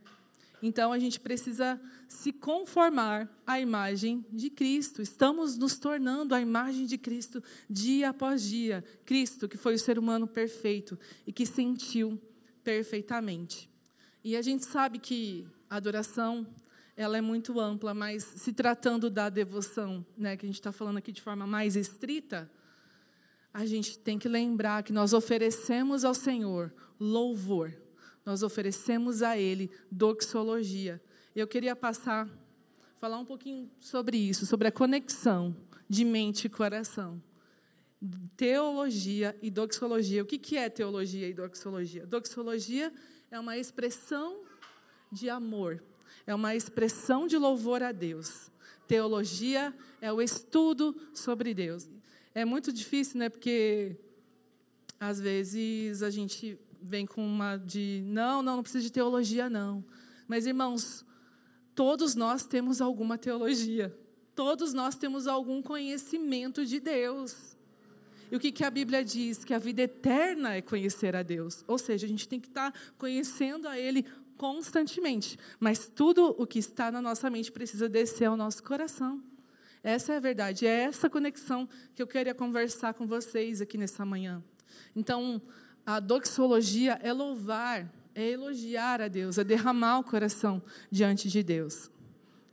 [0.65, 5.01] Então a gente precisa se conformar à imagem de Cristo.
[5.01, 8.81] Estamos nos tornando a imagem de Cristo dia após dia.
[9.05, 10.97] Cristo, que foi o ser humano perfeito
[11.27, 12.17] e que sentiu
[12.63, 13.69] perfeitamente.
[14.23, 16.47] E a gente sabe que a adoração
[16.95, 20.95] ela é muito ampla, mas se tratando da devoção, né, que a gente está falando
[20.95, 22.49] aqui de forma mais estrita,
[23.53, 27.82] a gente tem que lembrar que nós oferecemos ao Senhor louvor
[28.25, 31.01] nós oferecemos a Ele doxologia.
[31.35, 32.29] Eu queria passar,
[32.99, 35.55] falar um pouquinho sobre isso, sobre a conexão
[35.89, 37.21] de mente e coração.
[38.35, 40.23] Teologia e doxologia.
[40.23, 42.05] O que é teologia e doxologia?
[42.05, 42.93] Doxologia
[43.31, 44.43] é uma expressão
[45.11, 45.83] de amor,
[46.25, 48.51] é uma expressão de louvor a Deus.
[48.87, 51.89] Teologia é o estudo sobre Deus.
[52.35, 53.29] É muito difícil, né?
[53.29, 53.95] Porque
[54.99, 59.83] às vezes a gente vem com uma de não, não, não precisa de teologia, não.
[60.27, 61.05] Mas, irmãos,
[61.73, 63.97] todos nós temos alguma teologia.
[64.35, 67.55] Todos nós temos algum conhecimento de Deus.
[68.31, 69.45] E o que, que a Bíblia diz?
[69.45, 71.63] Que a vida eterna é conhecer a Deus.
[71.67, 74.05] Ou seja, a gente tem que estar conhecendo a Ele
[74.37, 75.37] constantemente.
[75.59, 79.23] Mas tudo o que está na nossa mente precisa descer ao nosso coração.
[79.83, 80.65] Essa é a verdade.
[80.65, 84.43] É essa conexão que eu queria conversar com vocês aqui nessa manhã.
[84.95, 85.41] Então,
[85.85, 91.91] a doxologia é louvar, é elogiar a Deus, é derramar o coração diante de Deus.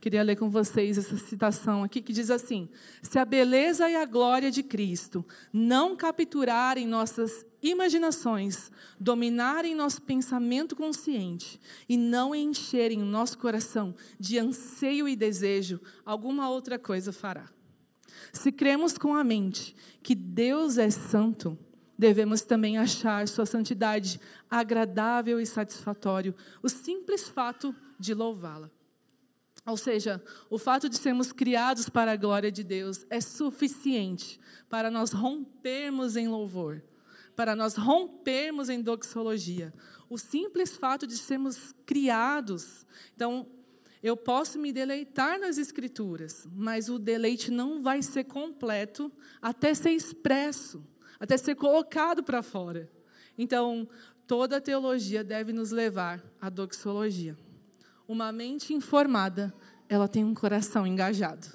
[0.01, 2.71] Queria ler com vocês essa citação aqui que diz assim:
[3.03, 10.75] Se a beleza e a glória de Cristo não capturarem nossas imaginações, dominarem nosso pensamento
[10.75, 17.51] consciente e não encherem o nosso coração de anseio e desejo, alguma outra coisa fará.
[18.33, 21.59] Se cremos com a mente que Deus é santo,
[22.01, 28.71] devemos também achar sua santidade agradável e satisfatório, o simples fato de louvá-la.
[29.67, 34.91] Ou seja, o fato de sermos criados para a glória de Deus é suficiente para
[34.91, 36.83] nós rompermos em louvor,
[37.37, 39.71] para nós rompermos em doxologia.
[40.09, 42.87] O simples fato de sermos criados.
[43.15, 43.47] Então,
[44.03, 49.91] eu posso me deleitar nas Escrituras, mas o deleite não vai ser completo até ser
[49.91, 50.83] expresso
[51.21, 52.91] até ser colocado para fora.
[53.37, 53.87] Então,
[54.27, 57.37] toda a teologia deve nos levar à doxologia.
[58.09, 59.55] Uma mente informada,
[59.89, 61.47] ela tem um coração engajado.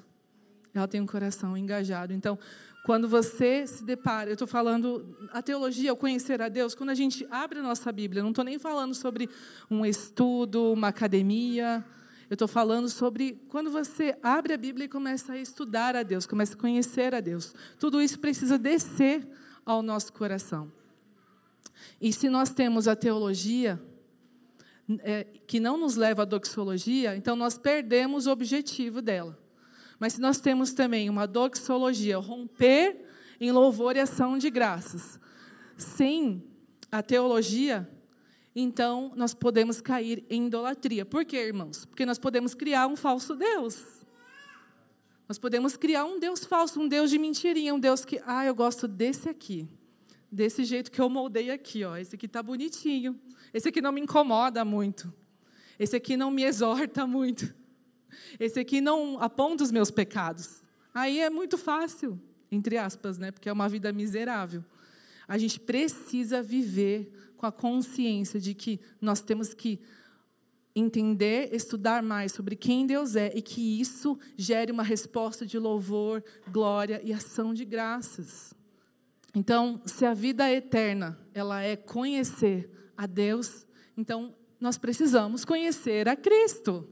[0.72, 2.12] Ela tem um coração engajado.
[2.12, 2.38] Então,
[2.84, 6.94] quando você se depara, eu estou falando, a teologia, o conhecer a Deus, quando a
[6.94, 9.28] gente abre a nossa Bíblia, não estou nem falando sobre
[9.68, 11.84] um estudo, uma academia,
[12.30, 16.26] eu estou falando sobre quando você abre a Bíblia e começa a estudar a Deus,
[16.26, 17.54] começa a conhecer a Deus.
[17.78, 19.26] Tudo isso precisa descer
[19.66, 20.72] ao nosso coração.
[22.00, 23.82] E se nós temos a teologia
[25.00, 29.36] é, que não nos leva à doxologia, então nós perdemos o objetivo dela.
[29.98, 33.04] Mas se nós temos também uma doxologia, romper
[33.40, 35.18] em louvor e ação de graças,
[35.76, 36.42] sem
[36.90, 37.90] a teologia,
[38.54, 41.04] então nós podemos cair em idolatria.
[41.04, 41.84] Por quê, irmãos?
[41.84, 43.95] Porque nós podemos criar um falso Deus.
[45.28, 48.54] Nós podemos criar um Deus falso, um Deus de mentirinha, um Deus que, ah, eu
[48.54, 49.68] gosto desse aqui,
[50.30, 51.96] desse jeito que eu moldei aqui, ó.
[51.96, 53.18] Esse aqui está bonitinho.
[53.52, 55.12] Esse aqui não me incomoda muito.
[55.78, 57.52] Esse aqui não me exorta muito.
[58.38, 60.62] Esse aqui não aponta os meus pecados.
[60.94, 63.32] Aí é muito fácil, entre aspas, né?
[63.32, 64.64] Porque é uma vida miserável.
[65.26, 69.80] A gente precisa viver com a consciência de que nós temos que
[70.76, 76.22] entender, estudar mais sobre quem Deus é e que isso gere uma resposta de louvor,
[76.52, 78.54] glória e ação de graças.
[79.34, 86.14] Então, se a vida eterna, ela é conhecer a Deus, então nós precisamos conhecer a
[86.14, 86.86] Cristo.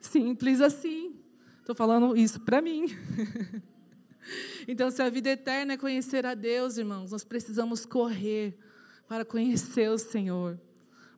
[0.00, 1.16] Simples assim.
[1.58, 2.86] Estou falando isso para mim.
[4.66, 8.56] então, se a vida eterna é conhecer a Deus, irmãos, nós precisamos correr
[9.08, 10.60] para conhecer o Senhor,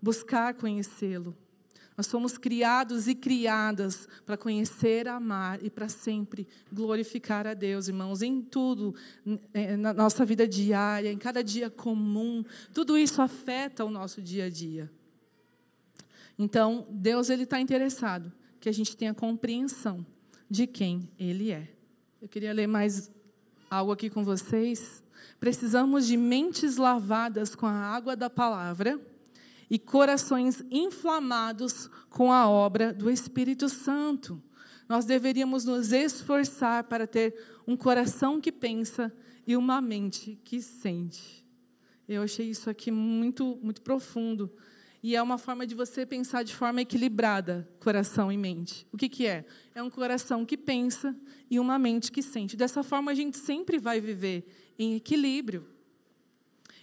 [0.02, 1.34] buscar conhecê-lo.
[1.96, 8.20] Nós somos criados e criadas para conhecer, amar e para sempre glorificar a Deus, irmãos,
[8.20, 8.94] em tudo,
[9.52, 12.44] é, na nossa vida diária, em cada dia comum.
[12.72, 14.90] Tudo isso afeta o nosso dia a dia.
[16.36, 20.04] Então, Deus ele está interessado que a gente tenha compreensão
[20.50, 21.68] de quem Ele é.
[22.20, 23.10] Eu queria ler mais
[23.70, 25.02] algo aqui com vocês.
[25.38, 29.00] Precisamos de mentes lavadas com a água da palavra
[29.70, 34.42] e corações inflamados com a obra do Espírito Santo.
[34.88, 37.34] Nós deveríamos nos esforçar para ter
[37.66, 39.12] um coração que pensa
[39.46, 41.44] e uma mente que sente.
[42.06, 44.52] Eu achei isso aqui muito, muito profundo.
[45.02, 48.86] E é uma forma de você pensar de forma equilibrada, coração e mente.
[48.90, 49.44] O que, que é?
[49.74, 51.14] É um coração que pensa
[51.50, 52.56] e uma mente que sente.
[52.56, 54.46] Dessa forma, a gente sempre vai viver
[54.78, 55.66] em equilíbrio.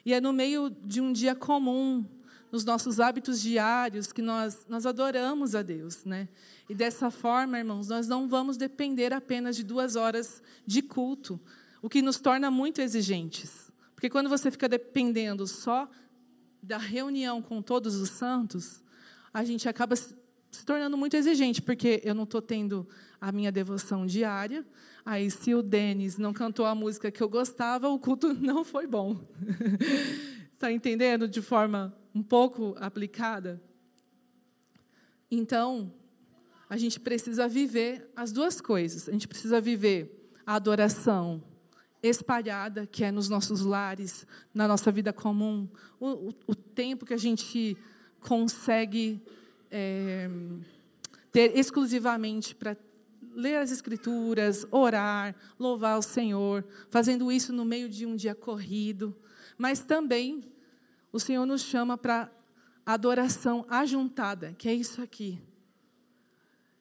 [0.05, 2.05] E é no meio de um dia comum,
[2.51, 6.03] nos nossos hábitos diários, que nós, nós adoramos a Deus.
[6.03, 6.27] Né?
[6.67, 11.39] E dessa forma, irmãos, nós não vamos depender apenas de duas horas de culto,
[11.81, 13.71] o que nos torna muito exigentes.
[13.95, 15.89] Porque quando você fica dependendo só
[16.61, 18.83] da reunião com todos os santos,
[19.33, 20.15] a gente acaba se
[20.65, 22.87] tornando muito exigente, porque eu não estou tendo
[23.19, 24.65] a minha devoção diária.
[25.05, 28.85] Aí, se o Denis não cantou a música que eu gostava, o culto não foi
[28.85, 29.25] bom.
[30.53, 31.27] Está entendendo?
[31.27, 33.61] De forma um pouco aplicada.
[35.29, 35.93] Então,
[36.69, 39.07] a gente precisa viver as duas coisas.
[39.07, 41.43] A gente precisa viver a adoração
[42.01, 45.67] espalhada, que é nos nossos lares, na nossa vida comum,
[45.99, 47.77] o, o, o tempo que a gente
[48.19, 49.21] consegue
[49.69, 50.29] é,
[51.31, 52.75] ter exclusivamente para
[53.33, 59.15] ler as Escrituras, orar, louvar o Senhor, fazendo isso no meio de um dia corrido,
[59.57, 60.50] mas também
[61.11, 62.31] o Senhor nos chama para
[62.85, 65.39] adoração ajuntada, que é isso aqui.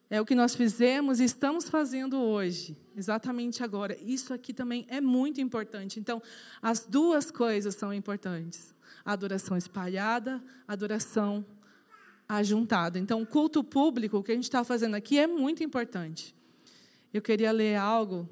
[0.09, 3.97] É o que nós fizemos e estamos fazendo hoje, exatamente agora.
[4.01, 6.01] Isso aqui também é muito importante.
[6.01, 6.21] Então,
[6.61, 11.45] as duas coisas são importantes: a adoração espalhada, a adoração
[12.27, 12.99] ajuntada.
[12.99, 16.35] Então, o culto público, o que a gente está fazendo aqui, é muito importante.
[17.13, 18.29] Eu queria ler algo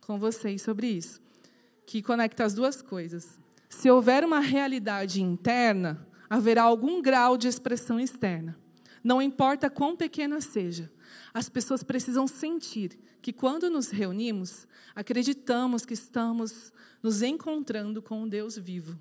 [0.00, 1.20] com vocês sobre isso,
[1.84, 3.36] que conecta as duas coisas.
[3.76, 8.58] Se houver uma realidade interna, haverá algum grau de expressão externa.
[9.04, 10.90] Não importa quão pequena seja.
[11.34, 18.26] As pessoas precisam sentir que quando nos reunimos, acreditamos que estamos nos encontrando com um
[18.26, 18.98] Deus vivo.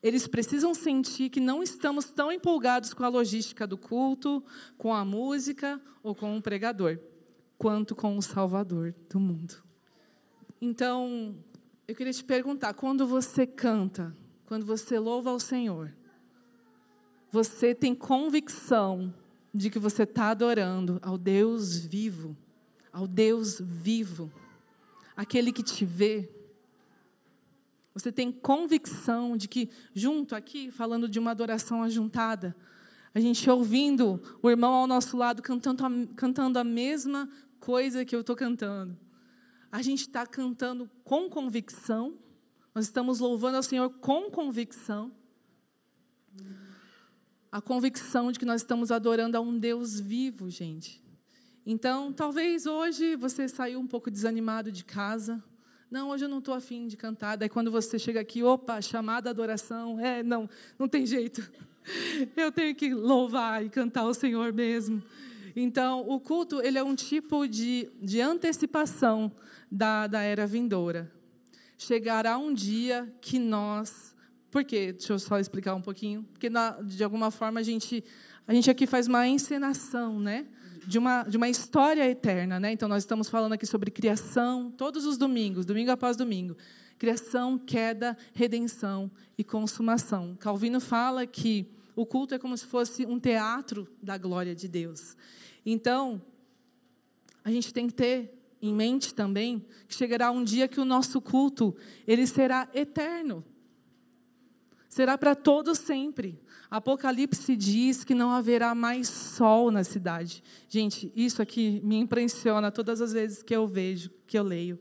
[0.00, 4.40] Eles precisam sentir que não estamos tão empolgados com a logística do culto,
[4.76, 6.96] com a música ou com o pregador,
[7.58, 9.60] quanto com o Salvador do mundo.
[10.60, 11.36] Então,
[11.88, 15.90] eu queria te perguntar: quando você canta, quando você louva ao Senhor,
[17.30, 19.12] você tem convicção
[19.54, 22.36] de que você está adorando ao Deus vivo,
[22.92, 24.30] ao Deus vivo,
[25.16, 26.30] aquele que te vê.
[27.94, 32.54] Você tem convicção de que, junto aqui, falando de uma adoração ajuntada,
[33.12, 38.14] a gente ouvindo o irmão ao nosso lado cantando a, cantando a mesma coisa que
[38.14, 38.96] eu estou cantando.
[39.70, 42.16] A gente está cantando com convicção,
[42.74, 45.12] nós estamos louvando ao Senhor com convicção
[47.50, 51.02] a convicção de que nós estamos adorando a um Deus vivo, gente.
[51.64, 55.42] Então, talvez hoje você saiu um pouco desanimado de casa.
[55.90, 57.36] Não, hoje eu não estou afim de cantar.
[57.36, 59.98] Daí, quando você chega aqui, opa, chamada adoração.
[59.98, 61.50] É, não, não tem jeito.
[62.36, 65.02] Eu tenho que louvar e cantar o Senhor mesmo.
[65.60, 69.32] Então, o culto ele é um tipo de, de antecipação
[69.70, 71.10] da, da era vindoura.
[71.76, 74.16] Chegará um dia que nós
[74.50, 74.92] por quê?
[74.92, 76.22] Deixa eu só explicar um pouquinho.
[76.32, 76.50] Porque,
[76.84, 78.02] de alguma forma, a gente,
[78.46, 80.46] a gente aqui faz uma encenação, né?
[80.86, 82.58] De uma, de uma história eterna.
[82.58, 82.72] Né?
[82.72, 86.56] Então, nós estamos falando aqui sobre criação, todos os domingos, domingo após domingo.
[86.98, 90.34] Criação, queda, redenção e consumação.
[90.40, 91.66] Calvino fala que
[92.00, 95.16] o culto é como se fosse um teatro da glória de Deus.
[95.64, 96.22] Então,
[97.44, 101.20] a gente tem que ter em mente também que chegará um dia que o nosso
[101.20, 101.76] culto
[102.06, 103.44] ele será eterno
[104.88, 106.40] será para todo sempre.
[106.70, 110.42] Apocalipse diz que não haverá mais sol na cidade.
[110.68, 114.78] Gente, isso aqui me impressiona todas as vezes que eu vejo, que eu leio.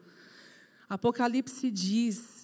[0.90, 2.37] Apocalipse diz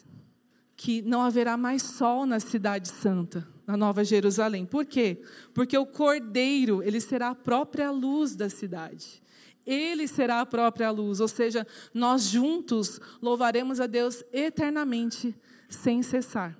[0.83, 4.65] que não haverá mais sol na cidade santa, na Nova Jerusalém.
[4.65, 5.23] Por quê?
[5.53, 9.23] Porque o Cordeiro, ele será a própria luz da cidade.
[9.65, 15.33] Ele será a própria luz, ou seja, nós juntos louvaremos a Deus eternamente,
[15.69, 16.53] sem cessar.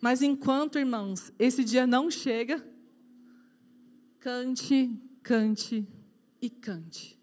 [0.00, 2.64] Mas enquanto, irmãos, esse dia não chega,
[4.20, 5.88] cante, cante
[6.40, 7.18] e cante.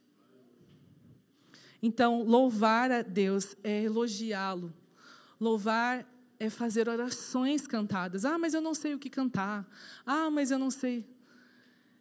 [1.82, 4.74] Então, louvar a Deus é elogiá-lo.
[5.40, 6.06] Louvar
[6.40, 8.26] é fazer orações cantadas.
[8.26, 9.68] Ah, mas eu não sei o que cantar.
[10.06, 11.06] Ah, mas eu não sei.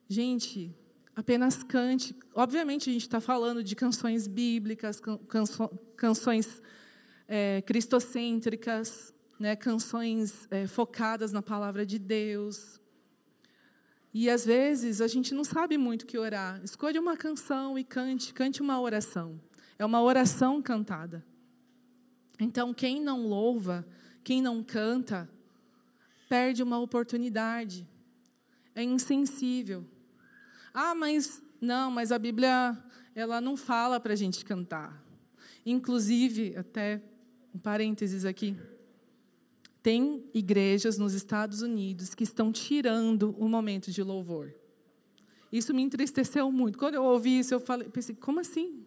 [0.08, 0.74] Gente,
[1.14, 2.14] apenas cante.
[2.34, 6.62] Obviamente, a gente está falando de canções bíblicas, canso, canções
[7.26, 12.80] é, cristocêntricas, né, canções é, focadas na palavra de Deus.
[14.12, 16.60] E às vezes a gente não sabe muito o que orar.
[16.62, 19.40] Escolha uma canção e cante, cante uma oração.
[19.78, 21.24] É uma oração cantada.
[22.38, 23.86] Então, quem não louva,
[24.26, 25.30] quem não canta,
[26.28, 27.86] perde uma oportunidade.
[28.74, 29.84] É insensível.
[30.74, 32.76] Ah, mas não, mas a Bíblia
[33.14, 35.00] ela não fala para a gente cantar.
[35.64, 37.00] Inclusive, até
[37.54, 38.56] um parênteses aqui,
[39.80, 44.52] tem igrejas nos Estados Unidos que estão tirando o momento de louvor.
[45.52, 46.78] Isso me entristeceu muito.
[46.78, 48.85] Quando eu ouvi isso, eu falei, pensei, como assim?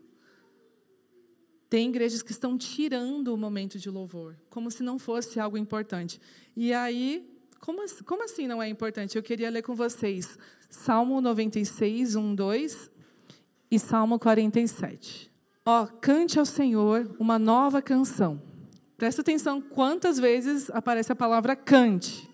[1.70, 6.20] Tem igrejas que estão tirando o momento de louvor, como se não fosse algo importante.
[6.56, 9.16] E aí, como, como assim não é importante?
[9.16, 10.38] Eu queria ler com vocês
[10.70, 12.92] Salmo 96, 1, 2
[13.70, 15.32] e Salmo 47.
[15.66, 18.42] Ó, cante ao Senhor uma nova canção.
[18.98, 22.30] Presta atenção quantas vezes aparece a palavra cante.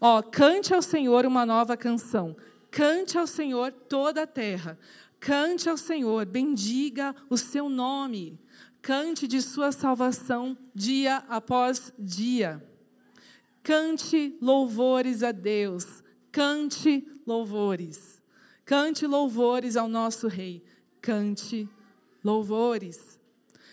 [0.00, 2.36] Ó, cante ao Senhor uma nova canção.
[2.70, 4.78] Cante ao Senhor toda a terra.
[5.26, 8.38] Cante ao Senhor, bendiga o seu nome.
[8.80, 12.64] Cante de sua salvação dia após dia.
[13.60, 16.00] Cante louvores a Deus.
[16.30, 18.22] Cante louvores.
[18.64, 20.62] Cante louvores ao nosso Rei.
[21.02, 21.68] Cante
[22.22, 23.18] louvores.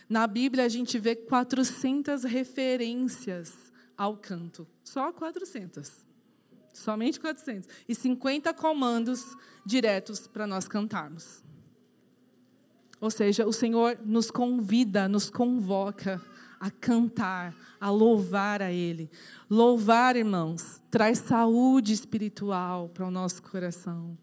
[0.10, 4.68] Na Bíblia a gente vê 400 referências ao canto.
[4.84, 6.13] Só 400.
[6.74, 7.70] Somente 400.
[7.88, 9.24] E 50 comandos
[9.64, 11.44] diretos para nós cantarmos.
[13.00, 16.22] Ou seja, o Senhor nos convida, nos convoca
[16.60, 19.10] a cantar, a louvar a Ele.
[19.50, 24.18] Louvar, irmãos, traz saúde espiritual para o nosso coração.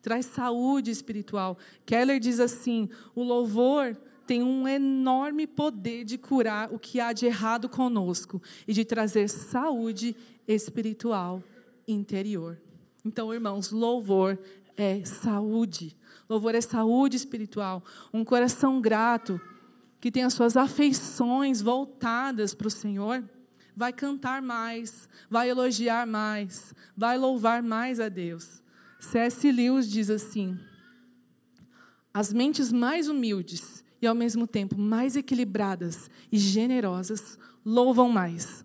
[0.00, 1.58] Traz saúde espiritual.
[1.84, 3.96] Keller diz assim: o louvor
[4.26, 9.28] tem um enorme poder de curar o que há de errado conosco e de trazer
[9.28, 10.14] saúde
[10.46, 11.42] espiritual
[11.88, 12.60] interior.
[13.04, 14.38] Então, irmãos, louvor
[14.76, 15.96] é saúde.
[16.28, 17.82] Louvor é saúde espiritual.
[18.12, 19.40] Um coração grato,
[20.00, 23.24] que tem as suas afeições voltadas para o Senhor,
[23.74, 28.62] vai cantar mais, vai elogiar mais, vai louvar mais a Deus.
[29.00, 29.50] C.S.
[29.50, 30.58] Lewis diz assim:
[32.12, 38.64] as mentes mais humildes e ao mesmo tempo mais equilibradas e generosas louvam mais,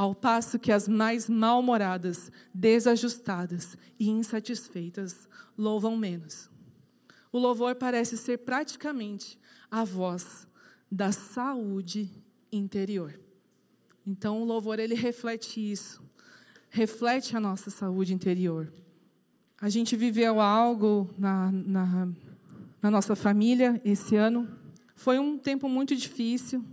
[0.00, 5.28] ao passo que as mais mal-humoradas, desajustadas e insatisfeitas
[5.58, 6.48] louvam menos.
[7.30, 9.38] O louvor parece ser praticamente
[9.70, 10.48] a voz
[10.90, 12.10] da saúde
[12.50, 13.20] interior.
[14.06, 16.02] Então, o louvor ele reflete isso,
[16.70, 18.72] reflete a nossa saúde interior.
[19.60, 22.08] A gente viveu algo na, na,
[22.80, 24.48] na nossa família esse ano.
[24.94, 26.64] Foi um tempo muito difícil.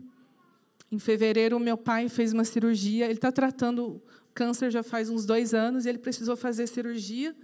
[0.91, 3.05] Em fevereiro, meu pai fez uma cirurgia.
[3.05, 4.01] Ele está tratando
[4.33, 7.35] câncer já faz uns dois anos e ele precisou fazer cirurgia.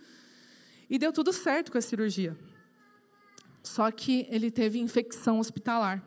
[0.90, 2.38] E deu tudo certo com a cirurgia.
[3.62, 6.04] Só que ele teve infecção hospitalar.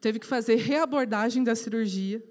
[0.00, 2.22] Teve que fazer reabordagem da cirurgia.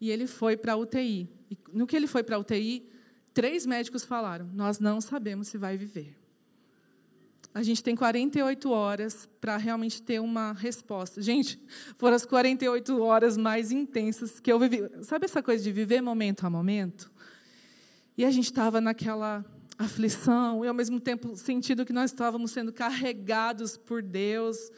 [0.00, 1.28] E ele foi para a UTI.
[1.50, 2.88] E no que ele foi para a UTI,
[3.32, 6.23] três médicos falaram: Nós não sabemos se vai viver.
[7.54, 11.22] A gente tem 48 horas para realmente ter uma resposta.
[11.22, 11.56] Gente,
[11.96, 14.82] foram as 48 horas mais intensas que eu vivi.
[15.02, 17.12] Sabe essa coisa de viver momento a momento?
[18.18, 19.44] E a gente estava naquela
[19.78, 24.72] aflição e, ao mesmo tempo, sentindo que nós estávamos sendo carregados por Deus.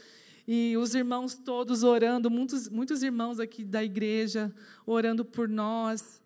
[0.47, 4.55] E os irmãos todos orando, muitos, muitos irmãos aqui da igreja
[4.85, 6.21] orando por nós.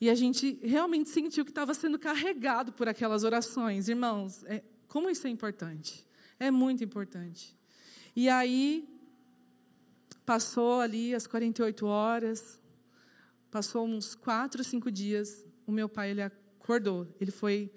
[0.00, 3.88] E a gente realmente sentiu que estava sendo carregado por aquelas orações.
[3.88, 6.06] Irmãos, é, como isso é importante?
[6.38, 7.58] É muito importante.
[8.14, 8.86] E aí,
[10.26, 12.60] passou ali as 48 horas,
[13.50, 17.08] passou uns quatro, cinco dias, o meu pai ele acordou.
[17.18, 17.72] Ele foi.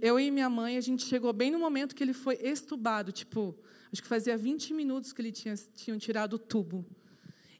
[0.00, 3.10] Eu e minha mãe, a gente chegou bem no momento que ele foi estubado.
[3.10, 3.58] Tipo,
[3.92, 6.86] acho que fazia 20 minutos que ele tinha tinham tirado o tubo.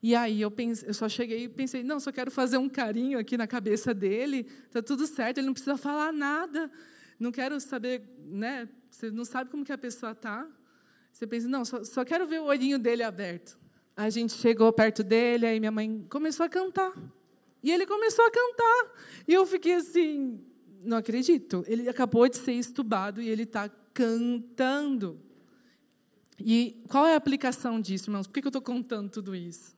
[0.00, 3.18] E aí eu, pense, eu só cheguei e pensei, não, só quero fazer um carinho
[3.18, 6.70] aqui na cabeça dele, tá tudo certo, ele não precisa falar nada,
[7.18, 8.68] não quero saber, né?
[8.92, 10.46] Você não sabe como que a pessoa tá.
[11.10, 13.58] Você pensa, não, só, só quero ver o olhinho dele aberto.
[13.96, 16.92] A gente chegou perto dele, aí minha mãe começou a cantar.
[17.62, 18.92] E ele começou a cantar.
[19.26, 20.40] E eu fiquei assim,
[20.84, 21.64] não acredito.
[21.66, 25.18] Ele acabou de ser estubado e ele está cantando.
[26.38, 28.26] E qual é a aplicação disso, irmãos?
[28.26, 29.74] Por que eu estou contando tudo isso?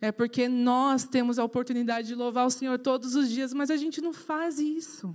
[0.00, 3.76] É porque nós temos a oportunidade de louvar o Senhor todos os dias, mas a
[3.76, 5.14] gente não faz isso.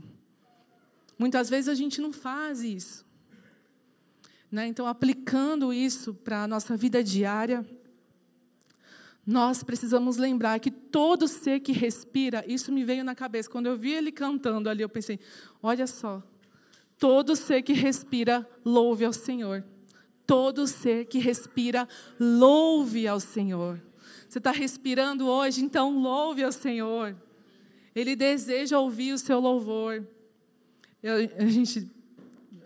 [1.23, 3.05] Muitas vezes a gente não faz isso.
[4.51, 4.67] Né?
[4.67, 7.65] Então, aplicando isso para a nossa vida diária,
[9.25, 13.49] nós precisamos lembrar que todo ser que respira, isso me veio na cabeça.
[13.49, 15.17] Quando eu vi ele cantando ali, eu pensei:
[15.61, 16.21] olha só,
[16.99, 19.63] todo ser que respira, louve ao Senhor.
[20.27, 21.87] Todo ser que respira,
[22.19, 23.81] louve ao Senhor.
[24.27, 27.15] Você está respirando hoje, então louve ao Senhor.
[27.95, 30.05] Ele deseja ouvir o seu louvor.
[31.03, 31.91] Eu, a gente,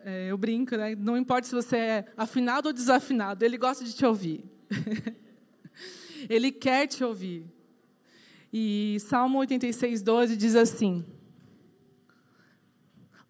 [0.06, 0.96] é, eu brinco, né?
[0.96, 4.46] Não importa se você é afinado ou desafinado, ele gosta de te ouvir.
[6.30, 7.46] Ele quer te ouvir.
[8.52, 11.06] E Salmo 86, 12 diz assim: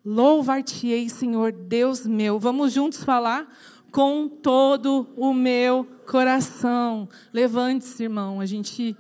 [0.06, 2.40] Louvar-te-ei, Senhor Deus meu.
[2.40, 3.54] Vamos juntos falar?
[3.92, 7.10] Com todo o meu coração.
[7.34, 8.40] Levante-se, irmão.
[8.40, 8.96] A gente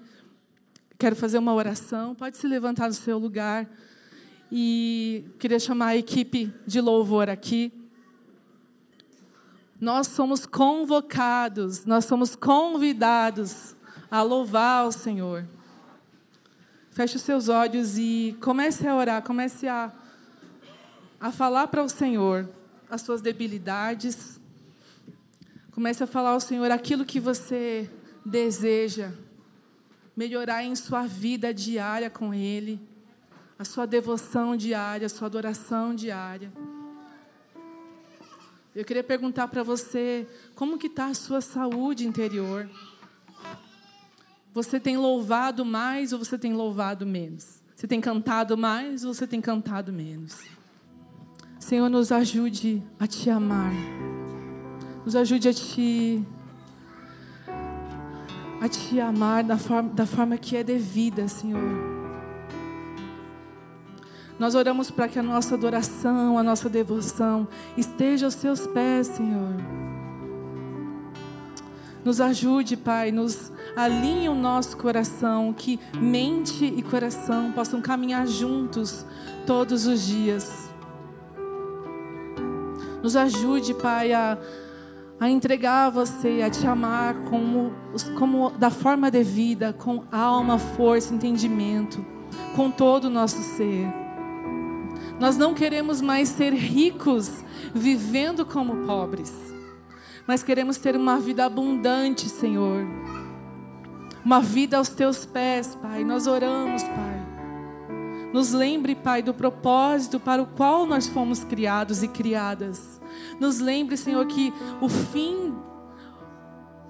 [0.98, 2.14] quer fazer uma oração.
[2.14, 3.70] Pode se levantar do seu lugar.
[4.52, 7.72] E queria chamar a equipe de louvor aqui.
[9.80, 13.76] Nós somos convocados, nós somos convidados
[14.10, 15.46] a louvar ao Senhor.
[16.90, 19.92] Feche os seus olhos e comece a orar, comece a,
[21.20, 22.50] a falar para o Senhor
[22.90, 24.40] as suas debilidades.
[25.72, 27.88] Comece a falar ao Senhor aquilo que você
[28.26, 29.12] deseja
[30.16, 32.82] melhorar em sua vida diária com Ele,
[33.60, 36.52] a sua devoção diária, a sua adoração diária.
[38.76, 42.70] Eu queria perguntar para você como que está a sua saúde interior.
[44.54, 47.62] Você tem louvado mais ou você tem louvado menos?
[47.76, 50.38] Você tem cantado mais ou você tem cantado menos?
[51.60, 53.74] Senhor, nos ajude a te amar.
[55.04, 56.24] Nos ajude a te
[58.62, 61.97] a te amar da forma, da forma que é devida, Senhor.
[64.40, 69.56] Nós oramos para que a nossa adoração, a nossa devoção esteja aos seus pés, Senhor.
[72.06, 79.06] Nos ajude, Pai, nos alinhe o nosso coração, que mente e coração possam caminhar juntos
[79.46, 80.70] todos os dias.
[83.02, 84.38] Nos ajude, Pai, a,
[85.20, 87.74] a entregar a você, a te amar como,
[88.18, 92.06] como da forma devida, com alma, força, entendimento,
[92.56, 94.07] com todo o nosso ser.
[95.20, 97.44] Nós não queremos mais ser ricos
[97.74, 99.34] vivendo como pobres,
[100.28, 102.86] mas queremos ter uma vida abundante, Senhor
[104.28, 106.04] uma vida aos teus pés, Pai.
[106.04, 107.28] Nós oramos, Pai.
[108.34, 113.00] Nos lembre, Pai, do propósito para o qual nós fomos criados e criadas.
[113.40, 115.56] Nos lembre, Senhor, que o fim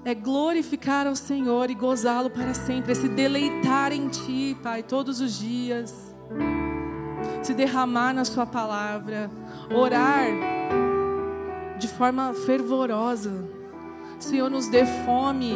[0.03, 5.21] é glorificar ao Senhor e gozá-lo para sempre, é se deleitar em Ti, Pai, todos
[5.21, 5.93] os dias,
[7.41, 9.29] se derramar na Sua palavra,
[9.73, 10.27] orar
[11.79, 13.45] de forma fervorosa.
[14.19, 15.55] Senhor, nos dê fome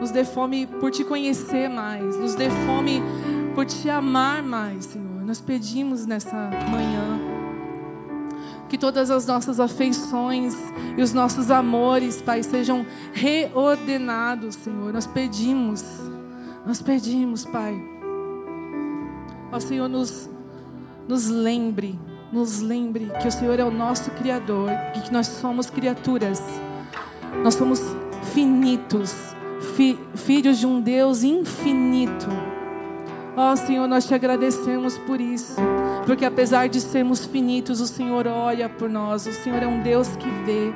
[0.00, 2.16] nos dê fome por te conhecer mais.
[2.16, 3.02] Nos dê fome
[3.54, 5.22] por te amar mais, Senhor.
[5.24, 6.36] Nós pedimos nessa
[6.70, 7.18] manhã
[8.68, 10.54] que todas as nossas afeições
[10.96, 14.92] e os nossos amores, Pai, sejam reordenados, Senhor.
[14.92, 15.82] Nós pedimos,
[16.64, 17.76] nós pedimos, Pai.
[19.50, 20.30] Ó Senhor, nos,
[21.08, 21.98] nos lembre,
[22.30, 26.42] nos lembre que o Senhor é o nosso Criador e que nós somos criaturas.
[27.42, 27.80] Nós somos
[28.34, 29.14] finitos
[29.74, 32.26] fi, filhos de um Deus infinito.
[33.34, 35.54] Ó oh, Senhor, nós te agradecemos por isso,
[36.04, 40.08] porque apesar de sermos finitos, o Senhor olha por nós, o Senhor é um Deus
[40.16, 40.74] que vê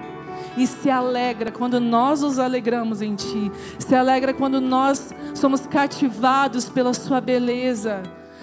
[0.57, 6.69] e se alegra quando nós nos alegramos em Ti, se alegra quando nós somos cativados
[6.69, 8.01] pela Sua beleza,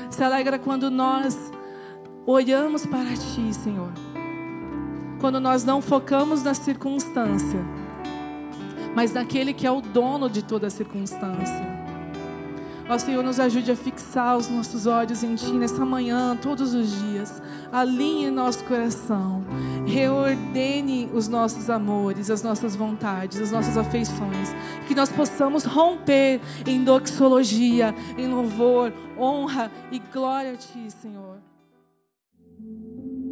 [0.10, 1.50] se alegra quando nós
[2.32, 3.92] olhamos para Ti, Senhor,
[5.20, 7.80] quando nós não focamos na circunstância
[8.96, 11.80] mas naquele que é o dono de toda a circunstância.
[12.90, 17.00] Ó Senhor, nos ajude a fixar os nossos olhos em Ti nessa manhã, todos os
[17.00, 17.40] dias.
[17.72, 19.44] Alinhe nosso coração.
[19.86, 24.50] Reordene os nossos amores, as nossas vontades, as nossas afeições.
[24.88, 31.49] Que nós possamos romper em doxologia, em louvor, honra e glória a Ti, Senhor.